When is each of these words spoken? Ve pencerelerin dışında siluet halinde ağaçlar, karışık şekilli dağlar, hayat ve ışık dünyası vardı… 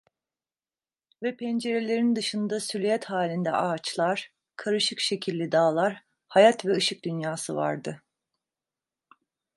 Ve 1.23 1.37
pencerelerin 1.37 2.15
dışında 2.15 2.59
siluet 2.59 3.05
halinde 3.05 3.51
ağaçlar, 3.51 4.31
karışık 4.55 4.99
şekilli 4.99 5.51
dağlar, 5.51 6.03
hayat 6.27 6.65
ve 6.65 6.71
ışık 6.71 7.03
dünyası 7.03 7.55
vardı… 7.55 8.01